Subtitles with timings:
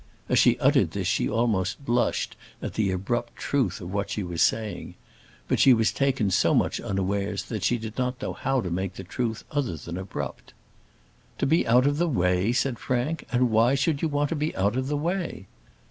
[0.27, 4.41] As she uttered this she almost blushed at the abrupt truth of what she was
[4.41, 4.95] saying.
[5.47, 8.95] But she was taken so much unawares that she did not know how to make
[8.95, 10.53] the truth other than abrupt.
[11.37, 13.27] "To be out of the way!" said Frank.
[13.31, 15.45] "And why should you want to be out of the way?"